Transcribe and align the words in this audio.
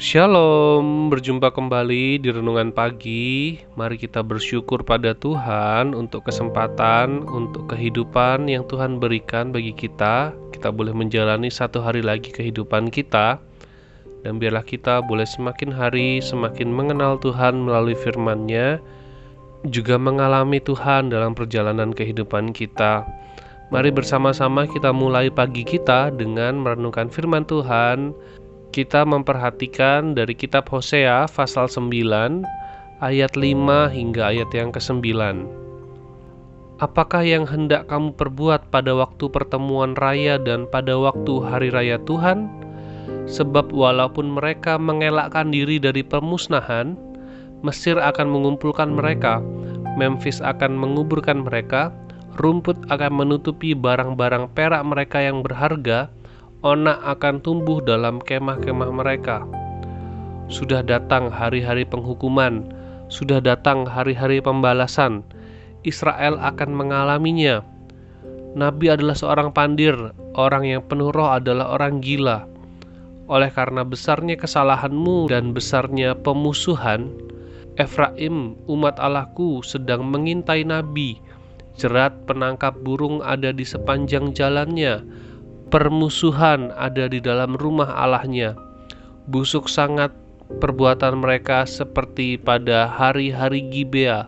Shalom, 0.00 1.12
berjumpa 1.12 1.52
kembali 1.52 2.24
di 2.24 2.32
renungan 2.32 2.72
pagi. 2.72 3.60
Mari 3.76 4.00
kita 4.00 4.24
bersyukur 4.24 4.80
pada 4.80 5.12
Tuhan 5.12 5.92
untuk 5.92 6.24
kesempatan, 6.24 7.28
untuk 7.28 7.68
kehidupan 7.68 8.48
yang 8.48 8.64
Tuhan 8.64 8.96
berikan 8.96 9.52
bagi 9.52 9.76
kita. 9.76 10.32
Kita 10.56 10.72
boleh 10.72 10.96
menjalani 10.96 11.52
satu 11.52 11.84
hari 11.84 12.00
lagi 12.00 12.32
kehidupan 12.32 12.88
kita, 12.88 13.44
dan 14.24 14.40
biarlah 14.40 14.64
kita 14.64 15.04
boleh 15.04 15.28
semakin 15.28 15.68
hari 15.68 16.24
semakin 16.24 16.72
mengenal 16.72 17.20
Tuhan 17.20 17.60
melalui 17.60 17.92
firman-Nya, 17.92 18.80
juga 19.68 20.00
mengalami 20.00 20.64
Tuhan 20.64 21.12
dalam 21.12 21.36
perjalanan 21.36 21.92
kehidupan 21.92 22.56
kita. 22.56 23.04
Mari 23.68 23.92
bersama-sama 23.92 24.64
kita 24.64 24.96
mulai 24.96 25.28
pagi 25.28 25.60
kita 25.60 26.08
dengan 26.16 26.56
merenungkan 26.56 27.12
firman 27.12 27.44
Tuhan 27.44 28.16
kita 28.70 29.02
memperhatikan 29.02 30.14
dari 30.14 30.30
kitab 30.38 30.70
Hosea 30.70 31.26
pasal 31.26 31.66
9 31.66 31.90
ayat 33.02 33.34
5 33.34 33.90
hingga 33.90 34.22
ayat 34.30 34.50
yang 34.54 34.70
ke-9. 34.70 35.10
Apakah 36.78 37.26
yang 37.26 37.44
hendak 37.50 37.90
kamu 37.90 38.14
perbuat 38.14 38.70
pada 38.70 38.94
waktu 38.94 39.26
pertemuan 39.28 39.98
raya 39.98 40.38
dan 40.38 40.70
pada 40.70 40.96
waktu 40.96 41.42
hari 41.42 41.68
raya 41.74 41.98
Tuhan? 42.06 42.46
Sebab 43.26 43.74
walaupun 43.74 44.38
mereka 44.38 44.78
mengelakkan 44.78 45.50
diri 45.50 45.82
dari 45.82 46.06
pemusnahan, 46.06 46.94
Mesir 47.60 48.00
akan 48.00 48.32
mengumpulkan 48.32 48.96
mereka, 48.96 49.44
Memphis 50.00 50.40
akan 50.40 50.78
menguburkan 50.78 51.44
mereka, 51.44 51.92
rumput 52.40 52.78
akan 52.88 53.12
menutupi 53.12 53.76
barang-barang 53.76 54.48
perak 54.56 54.80
mereka 54.86 55.20
yang 55.20 55.44
berharga, 55.44 56.08
onak 56.60 57.00
akan 57.00 57.40
tumbuh 57.40 57.80
dalam 57.80 58.20
kemah-kemah 58.20 58.92
mereka. 58.92 59.44
Sudah 60.52 60.84
datang 60.84 61.32
hari-hari 61.32 61.88
penghukuman, 61.88 62.68
sudah 63.08 63.40
datang 63.40 63.88
hari-hari 63.88 64.44
pembalasan. 64.44 65.24
Israel 65.88 66.36
akan 66.36 66.76
mengalaminya. 66.76 67.64
Nabi 68.52 68.92
adalah 68.92 69.16
seorang 69.16 69.56
pandir, 69.56 69.96
orang 70.36 70.68
yang 70.68 70.82
penuh 70.84 71.08
roh 71.14 71.32
adalah 71.32 71.72
orang 71.72 72.04
gila. 72.04 72.44
Oleh 73.30 73.48
karena 73.48 73.86
besarnya 73.86 74.34
kesalahanmu 74.36 75.30
dan 75.30 75.54
besarnya 75.54 76.18
pemusuhan, 76.18 77.08
Efraim, 77.78 78.58
umat 78.66 78.98
Allahku, 79.00 79.62
sedang 79.62 80.04
mengintai 80.10 80.66
nabi. 80.66 81.22
Jerat 81.78 82.26
penangkap 82.26 82.76
burung 82.82 83.24
ada 83.24 83.54
di 83.54 83.62
sepanjang 83.64 84.36
jalannya 84.36 85.06
permusuhan 85.70 86.74
ada 86.74 87.06
di 87.06 87.22
dalam 87.22 87.54
rumah 87.54 87.94
Allahnya. 87.94 88.58
Busuk 89.30 89.70
sangat 89.70 90.10
perbuatan 90.58 91.22
mereka 91.22 91.62
seperti 91.62 92.34
pada 92.34 92.90
hari-hari 92.90 93.62
Gibea. 93.70 94.26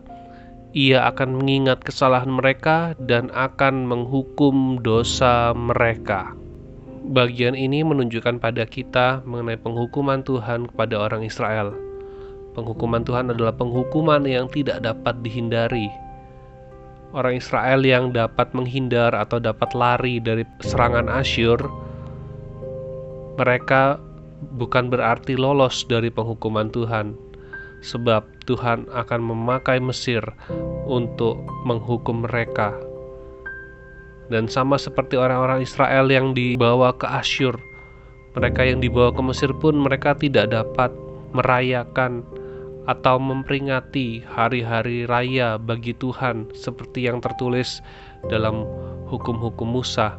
Ia 0.73 1.05
akan 1.13 1.43
mengingat 1.43 1.85
kesalahan 1.85 2.33
mereka 2.33 2.97
dan 2.97 3.29
akan 3.35 3.85
menghukum 3.85 4.81
dosa 4.81 5.53
mereka. 5.53 6.33
Bagian 7.03 7.59
ini 7.59 7.83
menunjukkan 7.83 8.39
pada 8.39 8.63
kita 8.65 9.27
mengenai 9.27 9.59
penghukuman 9.59 10.23
Tuhan 10.23 10.71
kepada 10.71 11.03
orang 11.03 11.27
Israel. 11.27 11.75
Penghukuman 12.55 13.03
Tuhan 13.03 13.35
adalah 13.35 13.53
penghukuman 13.53 14.23
yang 14.25 14.47
tidak 14.49 14.81
dapat 14.81 15.19
dihindari, 15.21 15.91
orang 17.13 17.39
Israel 17.39 17.81
yang 17.85 18.11
dapat 18.13 18.51
menghindar 18.57 19.13
atau 19.13 19.37
dapat 19.41 19.73
lari 19.77 20.19
dari 20.19 20.45
serangan 20.65 21.09
Asyur, 21.09 21.61
mereka 23.37 24.01
bukan 24.57 24.89
berarti 24.89 25.37
lolos 25.37 25.85
dari 25.87 26.09
penghukuman 26.09 26.73
Tuhan, 26.73 27.15
sebab 27.85 28.25
Tuhan 28.49 28.89
akan 28.91 29.21
memakai 29.21 29.79
Mesir 29.79 30.25
untuk 30.89 31.39
menghukum 31.69 32.25
mereka. 32.25 32.75
Dan 34.33 34.49
sama 34.49 34.81
seperti 34.81 35.21
orang-orang 35.21 35.61
Israel 35.61 36.09
yang 36.09 36.33
dibawa 36.33 36.97
ke 36.97 37.05
Asyur, 37.05 37.57
mereka 38.33 38.65
yang 38.65 38.81
dibawa 38.81 39.13
ke 39.13 39.21
Mesir 39.21 39.53
pun 39.61 39.77
mereka 39.77 40.17
tidak 40.17 40.49
dapat 40.49 40.89
merayakan 41.37 42.25
atau 42.91 43.19
memperingati 43.19 44.27
hari-hari 44.27 45.07
raya 45.07 45.55
bagi 45.55 45.95
Tuhan 45.95 46.51
seperti 46.57 47.07
yang 47.07 47.23
tertulis 47.23 47.79
dalam 48.27 48.67
hukum-hukum 49.07 49.69
Musa. 49.71 50.19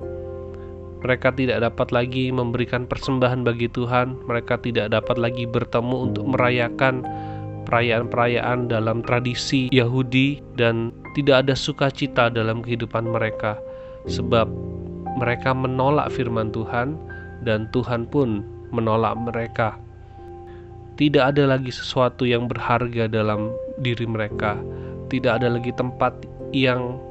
Mereka 1.03 1.35
tidak 1.35 1.59
dapat 1.59 1.91
lagi 1.91 2.31
memberikan 2.31 2.87
persembahan 2.87 3.43
bagi 3.43 3.67
Tuhan, 3.67 4.23
mereka 4.23 4.55
tidak 4.55 4.95
dapat 4.95 5.19
lagi 5.19 5.43
bertemu 5.43 6.11
untuk 6.11 6.23
merayakan 6.31 7.03
perayaan-perayaan 7.67 8.71
dalam 8.71 9.03
tradisi 9.03 9.67
Yahudi 9.75 10.39
dan 10.55 10.95
tidak 11.15 11.47
ada 11.47 11.55
sukacita 11.55 12.31
dalam 12.31 12.63
kehidupan 12.63 13.07
mereka 13.07 13.59
sebab 14.07 14.47
mereka 15.19 15.55
menolak 15.55 16.11
firman 16.11 16.51
Tuhan 16.51 16.95
dan 17.43 17.67
Tuhan 17.71 18.07
pun 18.07 18.43
menolak 18.71 19.15
mereka 19.19 19.79
tidak 20.93 21.33
ada 21.33 21.57
lagi 21.57 21.73
sesuatu 21.73 22.21
yang 22.21 22.45
berharga 22.45 23.09
dalam 23.09 23.49
diri 23.81 24.05
mereka. 24.05 24.61
Tidak 25.09 25.41
ada 25.41 25.49
lagi 25.49 25.73
tempat 25.73 26.13
yang 26.53 27.01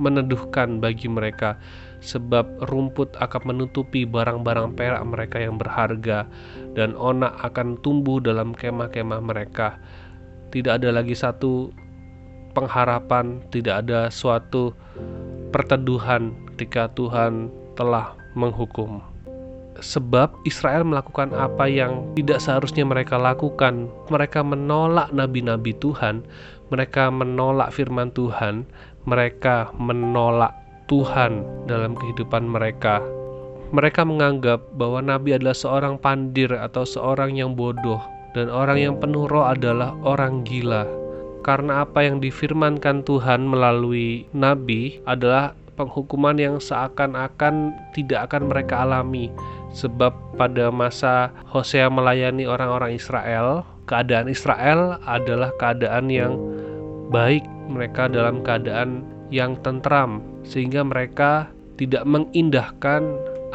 meneduhkan 0.00 0.80
bagi 0.80 1.04
mereka, 1.04 1.60
sebab 2.00 2.64
rumput 2.72 3.12
akan 3.20 3.54
menutupi 3.54 4.08
barang-barang 4.08 4.72
perak 4.72 5.04
mereka 5.04 5.36
yang 5.36 5.60
berharga, 5.60 6.24
dan 6.72 6.96
onak 6.96 7.36
akan 7.44 7.76
tumbuh 7.84 8.18
dalam 8.18 8.56
kemah-kemah 8.56 9.20
mereka. 9.20 9.76
Tidak 10.48 10.80
ada 10.80 10.88
lagi 10.96 11.12
satu 11.12 11.68
pengharapan, 12.56 13.44
tidak 13.52 13.84
ada 13.84 14.08
suatu 14.08 14.72
perteduhan 15.52 16.32
ketika 16.52 16.88
Tuhan 16.96 17.52
telah 17.76 18.16
menghukum 18.32 19.11
sebab 19.80 20.34
Israel 20.44 20.84
melakukan 20.84 21.32
apa 21.32 21.64
yang 21.70 22.04
tidak 22.18 22.42
seharusnya 22.42 22.84
mereka 22.84 23.16
lakukan. 23.16 23.88
Mereka 24.12 24.44
menolak 24.44 25.08
nabi-nabi 25.14 25.72
Tuhan, 25.80 26.26
mereka 26.68 27.08
menolak 27.08 27.72
firman 27.72 28.12
Tuhan, 28.12 28.68
mereka 29.08 29.72
menolak 29.76 30.52
Tuhan 30.90 31.44
dalam 31.64 31.96
kehidupan 31.96 32.44
mereka. 32.44 33.00
Mereka 33.72 34.04
menganggap 34.04 34.60
bahwa 34.76 35.00
nabi 35.00 35.32
adalah 35.32 35.56
seorang 35.56 35.96
pandir 35.96 36.52
atau 36.52 36.84
seorang 36.84 37.32
yang 37.40 37.56
bodoh, 37.56 38.04
dan 38.36 38.52
orang 38.52 38.76
yang 38.76 38.94
penuh 39.00 39.24
roh 39.24 39.48
adalah 39.48 39.96
orang 40.04 40.44
gila. 40.44 40.84
Karena 41.40 41.82
apa 41.82 42.04
yang 42.04 42.20
difirmankan 42.20 43.02
Tuhan 43.02 43.48
melalui 43.48 44.28
nabi 44.36 45.00
adalah 45.08 45.56
penghukuman 45.74 46.36
yang 46.36 46.56
seakan-akan 46.60 47.72
tidak 47.96 48.30
akan 48.30 48.52
mereka 48.52 48.84
alami. 48.84 49.32
Sebab 49.72 50.12
pada 50.36 50.68
masa 50.68 51.32
Hosea 51.48 51.88
melayani 51.88 52.44
orang-orang 52.44 52.92
Israel, 52.96 53.64
keadaan 53.88 54.28
Israel 54.28 55.00
adalah 55.08 55.48
keadaan 55.56 56.12
yang 56.12 56.36
baik, 57.08 57.44
mereka 57.72 58.08
dalam 58.08 58.44
keadaan 58.44 59.04
yang 59.32 59.56
tentram, 59.64 60.20
sehingga 60.44 60.84
mereka 60.84 61.48
tidak 61.80 62.04
mengindahkan 62.04 63.00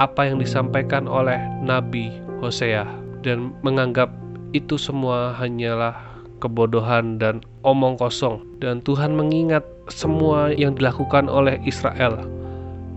apa 0.02 0.26
yang 0.26 0.42
disampaikan 0.42 1.06
oleh 1.06 1.38
Nabi 1.62 2.10
Hosea. 2.42 2.86
Dan 3.22 3.54
menganggap 3.62 4.10
itu 4.56 4.80
semua 4.80 5.36
hanyalah 5.36 6.07
kebodohan 6.38 7.18
dan 7.18 7.44
omong 7.66 7.98
kosong 7.98 8.42
dan 8.62 8.82
Tuhan 8.86 9.14
mengingat 9.14 9.66
semua 9.90 10.54
yang 10.54 10.76
dilakukan 10.78 11.28
oleh 11.32 11.58
Israel 11.66 12.38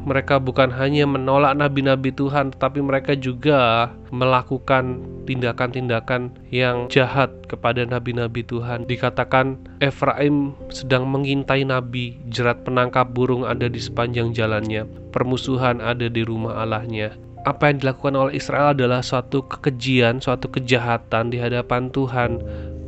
mereka 0.00 0.40
bukan 0.40 0.72
hanya 0.72 1.04
menolak 1.04 1.52
nabi-nabi 1.56 2.08
Tuhan, 2.12 2.56
tetapi 2.56 2.80
mereka 2.80 3.12
juga 3.12 3.92
melakukan 4.08 5.04
tindakan-tindakan 5.28 6.32
yang 6.48 6.88
jahat 6.88 7.28
kepada 7.46 7.84
nabi-nabi 7.84 8.40
Tuhan. 8.40 8.88
Dikatakan 8.88 9.60
Efraim 9.84 10.56
sedang 10.72 11.04
mengintai 11.04 11.68
nabi, 11.68 12.16
jerat 12.32 12.64
penangkap 12.64 13.12
burung 13.12 13.44
ada 13.44 13.68
di 13.68 13.80
sepanjang 13.80 14.32
jalannya, 14.32 14.88
permusuhan 15.12 15.84
ada 15.84 16.08
di 16.08 16.24
rumah 16.24 16.64
Allahnya. 16.64 17.12
Apa 17.48 17.72
yang 17.72 17.80
dilakukan 17.80 18.16
oleh 18.20 18.36
Israel 18.36 18.76
adalah 18.76 19.00
suatu 19.00 19.48
kekejian, 19.48 20.20
suatu 20.20 20.52
kejahatan 20.52 21.32
di 21.32 21.40
hadapan 21.40 21.88
Tuhan. 21.88 22.36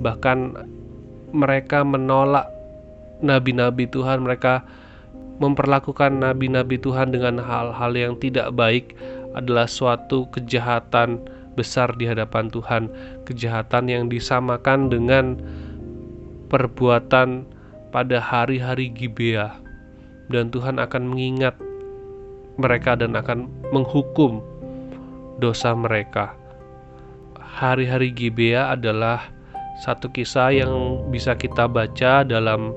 Bahkan 0.03 0.39
mereka 1.33 1.87
menolak 1.87 2.51
nabi-nabi 3.23 3.87
Tuhan, 3.89 4.27
mereka 4.27 4.67
memperlakukan 5.39 6.19
nabi-nabi 6.21 6.77
Tuhan 6.77 7.15
dengan 7.15 7.41
hal-hal 7.41 7.93
yang 7.95 8.15
tidak 8.19 8.53
baik 8.53 8.99
adalah 9.33 9.65
suatu 9.65 10.29
kejahatan 10.35 11.23
besar 11.57 11.95
di 11.97 12.05
hadapan 12.05 12.53
Tuhan, 12.53 12.91
kejahatan 13.25 13.89
yang 13.89 14.05
disamakan 14.11 14.93
dengan 14.93 15.41
perbuatan 16.53 17.49
pada 17.95 18.19
hari-hari 18.21 18.93
Gibea. 18.93 19.57
Dan 20.33 20.49
Tuhan 20.49 20.81
akan 20.81 21.13
mengingat 21.13 21.57
mereka 22.57 22.97
dan 22.97 23.17
akan 23.17 23.49
menghukum 23.73 24.41
dosa 25.41 25.73
mereka. 25.73 26.37
hari-hari 27.53 28.09
Gibea 28.17 28.73
adalah 28.73 29.29
satu 29.83 30.15
kisah 30.15 30.55
yang 30.55 31.03
bisa 31.11 31.35
kita 31.35 31.67
baca 31.67 32.23
dalam 32.23 32.71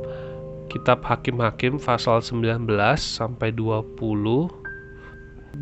kitab 0.73 1.05
Hakim-Hakim 1.05 1.77
pasal 1.77 2.25
19 2.25 2.65
sampai 2.97 3.53
20. 3.53 4.49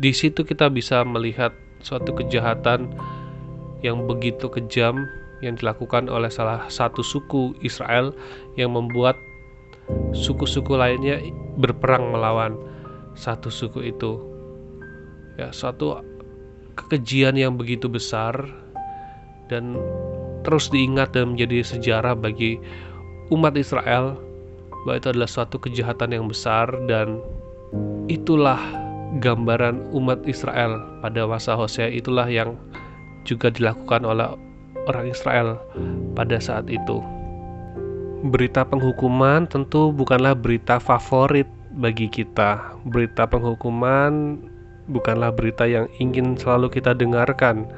Di 0.00 0.10
situ 0.16 0.40
kita 0.40 0.72
bisa 0.72 1.04
melihat 1.04 1.52
suatu 1.84 2.16
kejahatan 2.16 2.96
yang 3.84 4.08
begitu 4.08 4.48
kejam 4.48 5.04
yang 5.44 5.60
dilakukan 5.60 6.08
oleh 6.08 6.32
salah 6.32 6.64
satu 6.72 7.04
suku 7.04 7.52
Israel 7.60 8.16
yang 8.56 8.72
membuat 8.72 9.12
suku-suku 10.16 10.72
lainnya 10.72 11.20
berperang 11.60 12.08
melawan 12.08 12.56
satu 13.12 13.52
suku 13.52 13.92
itu. 13.92 14.16
Ya, 15.36 15.52
suatu 15.52 16.00
kekejian 16.72 17.36
yang 17.36 17.60
begitu 17.60 17.84
besar 17.92 18.32
dan 19.52 19.76
terus 20.44 20.68
diingat 20.68 21.16
dan 21.16 21.34
menjadi 21.34 21.64
sejarah 21.64 22.14
bagi 22.14 22.60
umat 23.32 23.56
Israel 23.56 24.20
bahwa 24.84 25.00
itu 25.00 25.08
adalah 25.16 25.30
suatu 25.30 25.56
kejahatan 25.56 26.12
yang 26.12 26.26
besar 26.28 26.68
dan 26.84 27.18
itulah 28.06 28.60
gambaran 29.24 29.80
umat 29.96 30.20
Israel 30.28 30.80
pada 31.00 31.24
masa 31.24 31.56
Hosea 31.56 31.88
itulah 31.88 32.28
yang 32.28 32.58
juga 33.24 33.48
dilakukan 33.48 34.04
oleh 34.04 34.28
orang 34.84 35.08
Israel 35.08 35.56
pada 36.12 36.36
saat 36.36 36.68
itu. 36.68 37.00
Berita 38.24 38.64
penghukuman 38.64 39.48
tentu 39.48 39.92
bukanlah 39.92 40.32
berita 40.36 40.80
favorit 40.80 41.48
bagi 41.76 42.08
kita. 42.08 42.60
Berita 42.88 43.28
penghukuman 43.28 44.40
bukanlah 44.88 45.32
berita 45.32 45.64
yang 45.68 45.88
ingin 46.00 46.36
selalu 46.36 46.72
kita 46.72 46.96
dengarkan. 46.96 47.68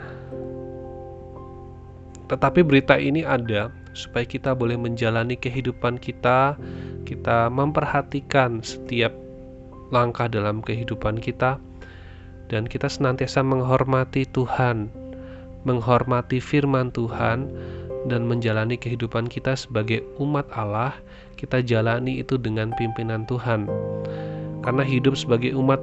Tetapi 2.26 2.66
berita 2.66 2.98
ini 2.98 3.22
ada 3.22 3.70
supaya 3.94 4.26
kita 4.26 4.52
boleh 4.52 4.76
menjalani 4.76 5.38
kehidupan 5.38 5.96
kita, 5.96 6.58
kita 7.06 7.48
memperhatikan 7.48 8.60
setiap 8.60 9.14
langkah 9.94 10.26
dalam 10.26 10.60
kehidupan 10.60 11.22
kita, 11.22 11.56
dan 12.50 12.66
kita 12.66 12.90
senantiasa 12.90 13.42
menghormati 13.46 14.26
Tuhan, 14.34 14.90
menghormati 15.62 16.42
firman 16.42 16.90
Tuhan, 16.90 17.50
dan 18.06 18.22
menjalani 18.26 18.78
kehidupan 18.78 19.26
kita 19.26 19.58
sebagai 19.58 20.02
umat 20.22 20.46
Allah, 20.54 20.94
kita 21.34 21.62
jalani 21.62 22.22
itu 22.22 22.38
dengan 22.38 22.70
pimpinan 22.74 23.26
Tuhan. 23.26 23.66
Karena 24.62 24.82
hidup 24.82 25.18
sebagai 25.18 25.54
umat 25.58 25.78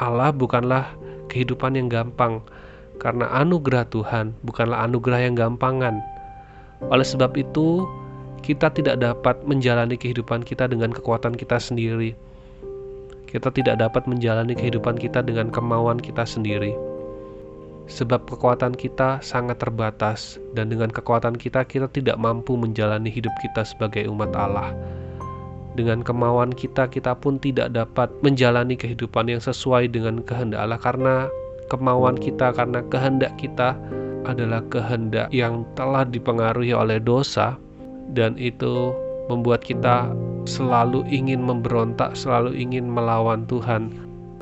Allah 0.00 0.32
bukanlah 0.32 0.88
kehidupan 1.28 1.76
yang 1.76 1.88
gampang, 1.92 2.40
karena 3.02 3.26
anugerah 3.34 3.82
Tuhan 3.90 4.30
bukanlah 4.46 4.86
anugerah 4.86 5.26
yang 5.26 5.34
gampangan. 5.34 5.98
Oleh 6.86 7.02
sebab 7.02 7.34
itu, 7.34 7.82
kita 8.46 8.70
tidak 8.70 9.02
dapat 9.02 9.42
menjalani 9.42 9.98
kehidupan 9.98 10.46
kita 10.46 10.70
dengan 10.70 10.94
kekuatan 10.94 11.34
kita 11.34 11.58
sendiri. 11.58 12.14
Kita 13.26 13.50
tidak 13.50 13.82
dapat 13.82 14.06
menjalani 14.06 14.54
kehidupan 14.54 14.94
kita 15.02 15.26
dengan 15.26 15.50
kemauan 15.50 15.98
kita 15.98 16.22
sendiri 16.22 16.92
sebab 17.90 18.24
kekuatan 18.24 18.72
kita 18.78 19.18
sangat 19.24 19.58
terbatas, 19.58 20.38
dan 20.54 20.70
dengan 20.70 20.88
kekuatan 20.88 21.34
kita, 21.34 21.66
kita 21.66 21.90
tidak 21.90 22.16
mampu 22.16 22.54
menjalani 22.54 23.10
hidup 23.10 23.32
kita 23.42 23.66
sebagai 23.66 24.06
umat 24.06 24.30
Allah. 24.38 24.70
Dengan 25.76 26.04
kemauan 26.04 26.52
kita, 26.52 26.86
kita 26.86 27.16
pun 27.16 27.40
tidak 27.40 27.72
dapat 27.72 28.12
menjalani 28.20 28.76
kehidupan 28.76 29.32
yang 29.32 29.42
sesuai 29.44 29.90
dengan 29.90 30.20
kehendak 30.22 30.60
Allah, 30.62 30.78
karena 30.78 31.14
kemauan 31.72 32.20
kita, 32.20 32.52
karena 32.52 32.84
kehendak 32.92 33.32
kita 33.40 33.72
adalah 34.28 34.60
kehendak 34.68 35.32
yang 35.32 35.64
telah 35.72 36.04
dipengaruhi 36.04 36.76
oleh 36.76 37.00
dosa, 37.00 37.56
dan 38.12 38.36
itu 38.36 38.92
membuat 39.32 39.64
kita 39.64 40.12
selalu 40.44 41.08
ingin 41.08 41.40
memberontak, 41.40 42.12
selalu 42.12 42.52
ingin 42.52 42.84
melawan 42.84 43.48
Tuhan. 43.48 43.88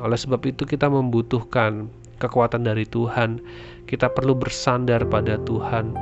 Oleh 0.03 0.19
sebab 0.19 0.43
itu, 0.43 0.67
kita 0.67 0.91
membutuhkan 0.91 1.87
kekuatan 2.21 2.61
dari 2.61 2.85
Tuhan. 2.85 3.41
Kita 3.89 4.13
perlu 4.13 4.37
bersandar 4.37 5.01
pada 5.09 5.41
Tuhan 5.41 5.97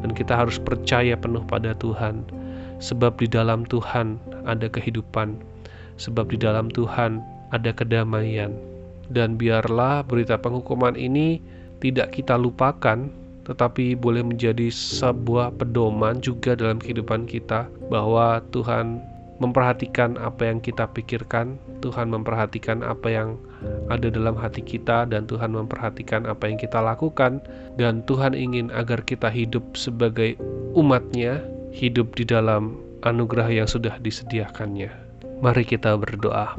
dan 0.00 0.10
kita 0.16 0.32
harus 0.32 0.56
percaya 0.56 1.14
penuh 1.14 1.44
pada 1.44 1.76
Tuhan. 1.76 2.24
Sebab 2.80 3.20
di 3.20 3.28
dalam 3.28 3.68
Tuhan 3.68 4.16
ada 4.48 4.66
kehidupan. 4.72 5.36
Sebab 6.00 6.32
di 6.32 6.38
dalam 6.40 6.72
Tuhan 6.72 7.20
ada 7.52 7.70
kedamaian. 7.74 8.54
Dan 9.08 9.40
biarlah 9.40 10.04
berita 10.04 10.36
penghukuman 10.36 10.92
ini 10.94 11.40
tidak 11.80 12.12
kita 12.16 12.36
lupakan, 12.36 13.08
tetapi 13.48 13.96
boleh 13.96 14.20
menjadi 14.20 14.68
sebuah 14.68 15.56
pedoman 15.56 16.20
juga 16.20 16.52
dalam 16.52 16.76
kehidupan 16.76 17.24
kita 17.24 17.64
bahwa 17.88 18.44
Tuhan 18.52 19.00
memperhatikan 19.38 20.18
apa 20.18 20.50
yang 20.50 20.58
kita 20.58 20.90
pikirkan, 20.90 21.56
Tuhan 21.80 22.10
memperhatikan 22.10 22.82
apa 22.82 23.08
yang 23.08 23.28
ada 23.86 24.10
dalam 24.10 24.34
hati 24.34 24.62
kita 24.62 25.06
dan 25.06 25.24
Tuhan 25.30 25.54
memperhatikan 25.54 26.26
apa 26.26 26.50
yang 26.50 26.58
kita 26.58 26.82
lakukan 26.82 27.38
dan 27.78 28.02
Tuhan 28.04 28.34
ingin 28.34 28.68
agar 28.74 29.02
kita 29.06 29.30
hidup 29.30 29.62
sebagai 29.78 30.34
umatnya, 30.74 31.40
hidup 31.70 32.18
di 32.18 32.26
dalam 32.26 32.76
anugerah 33.06 33.48
yang 33.48 33.68
sudah 33.70 33.96
disediakannya. 34.02 34.90
Mari 35.38 35.62
kita 35.62 35.94
berdoa. 35.94 36.58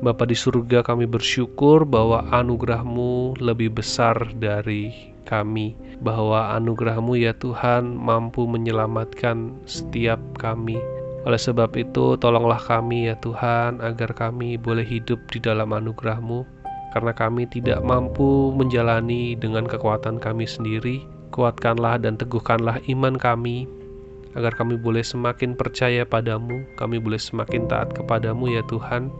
Bapa 0.00 0.24
di 0.24 0.32
surga 0.32 0.80
kami 0.80 1.04
bersyukur 1.04 1.84
bahwa 1.84 2.24
anugerahmu 2.32 3.36
lebih 3.36 3.76
besar 3.76 4.16
dari 4.40 5.12
kami. 5.28 5.76
Bahwa 6.00 6.56
anugerahmu 6.56 7.20
ya 7.20 7.36
Tuhan 7.36 8.00
mampu 8.00 8.48
menyelamatkan 8.48 9.60
setiap 9.68 10.16
kami. 10.40 10.80
Oleh 11.28 11.36
sebab 11.36 11.76
itu, 11.76 12.16
tolonglah 12.16 12.56
kami 12.56 13.12
ya 13.12 13.16
Tuhan, 13.20 13.84
agar 13.84 14.16
kami 14.16 14.56
boleh 14.56 14.88
hidup 14.88 15.20
di 15.28 15.36
dalam 15.36 15.68
anugerah-Mu, 15.76 16.48
karena 16.96 17.12
kami 17.12 17.44
tidak 17.52 17.84
mampu 17.84 18.56
menjalani 18.56 19.36
dengan 19.36 19.68
kekuatan 19.68 20.16
kami 20.16 20.48
sendiri. 20.48 21.04
Kuatkanlah 21.28 22.00
dan 22.00 22.16
teguhkanlah 22.16 22.80
iman 22.88 23.20
kami, 23.20 23.68
agar 24.32 24.56
kami 24.56 24.80
boleh 24.80 25.04
semakin 25.04 25.52
percaya 25.52 26.08
padamu, 26.08 26.64
kami 26.80 26.96
boleh 26.96 27.20
semakin 27.20 27.68
taat 27.68 27.92
kepadamu 27.92 28.48
ya 28.48 28.64
Tuhan, 28.72 29.12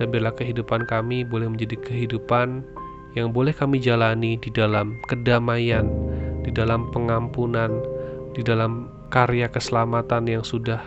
dan 0.00 0.10
biarlah 0.10 0.34
kehidupan 0.34 0.86
kami 0.90 1.22
boleh 1.22 1.46
menjadi 1.46 1.78
kehidupan 1.78 2.66
yang 3.14 3.30
boleh 3.30 3.54
kami 3.54 3.78
jalani 3.78 4.34
di 4.42 4.50
dalam 4.50 4.98
kedamaian, 5.06 5.86
di 6.42 6.50
dalam 6.50 6.90
pengampunan, 6.90 7.70
di 8.34 8.42
dalam 8.42 8.90
karya 9.14 9.46
keselamatan 9.46 10.26
yang 10.26 10.42
sudah 10.42 10.82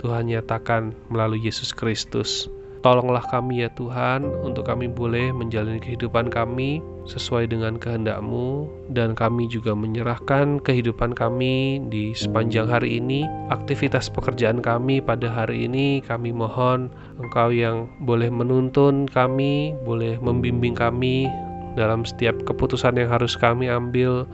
Tuhan 0.00 0.28
nyatakan 0.28 0.92
melalui 1.08 1.40
Yesus 1.40 1.72
Kristus. 1.72 2.48
Tolonglah 2.80 3.20
kami 3.28 3.60
ya 3.60 3.68
Tuhan 3.76 4.24
untuk 4.40 4.64
kami 4.64 4.88
boleh 4.88 5.36
menjalani 5.36 5.84
kehidupan 5.84 6.32
kami 6.32 6.80
sesuai 7.04 7.52
dengan 7.52 7.76
kehendak-Mu 7.76 8.64
dan 8.96 9.12
kami 9.12 9.52
juga 9.52 9.76
menyerahkan 9.76 10.64
kehidupan 10.64 11.12
kami 11.12 11.84
di 11.92 12.16
sepanjang 12.16 12.72
hari 12.72 12.96
ini. 12.96 13.28
Aktivitas 13.52 14.08
pekerjaan 14.08 14.64
kami 14.64 15.04
pada 15.04 15.28
hari 15.28 15.68
ini 15.68 16.00
kami 16.00 16.32
mohon 16.32 16.88
Engkau 17.20 17.52
yang 17.52 17.84
boleh 18.08 18.32
menuntun 18.32 19.04
kami 19.12 19.76
boleh 19.84 20.16
membimbing 20.16 20.72
kami 20.72 21.28
dalam 21.76 22.08
setiap 22.08 22.32
keputusan 22.48 22.96
yang 22.96 23.12
harus 23.12 23.36
kami 23.36 23.68
ambil 23.68 24.24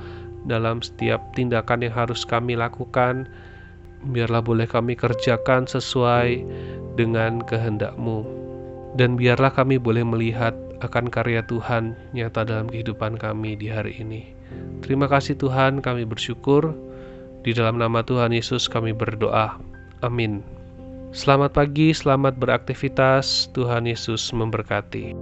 dalam 0.47 0.79
setiap 0.87 1.19
tindakan 1.35 1.83
yang 1.83 1.99
harus 1.99 2.23
kami 2.23 2.55
lakukan. 2.55 3.27
Biarlah 4.07 4.39
boleh 4.39 4.71
kami 4.71 4.95
kerjakan 4.95 5.67
sesuai 5.67 6.47
dengan 6.97 7.45
kehendak-Mu. 7.45 8.25
Dan 8.97 9.21
biarlah 9.21 9.53
kami 9.53 9.77
boleh 9.77 10.03
melihat 10.03 10.57
akan 10.81 11.09
karya 11.13 11.45
Tuhan 11.45 11.97
nyata 12.17 12.49
dalam 12.49 12.69
kehidupan 12.69 13.21
kami 13.21 13.57
di 13.57 13.69
hari 13.69 13.97
ini. 14.01 14.33
Terima 14.81 15.09
kasih 15.09 15.37
Tuhan, 15.37 15.85
kami 15.85 16.09
bersyukur. 16.09 16.73
Di 17.45 17.55
dalam 17.55 17.79
nama 17.79 18.03
Tuhan 18.03 18.35
Yesus 18.35 18.67
kami 18.67 18.91
berdoa. 18.91 19.61
Amin. 20.03 20.43
Selamat 21.15 21.55
pagi, 21.55 21.95
selamat 21.95 22.37
beraktivitas. 22.37 23.49
Tuhan 23.55 23.87
Yesus 23.89 24.35
memberkati. 24.35 25.15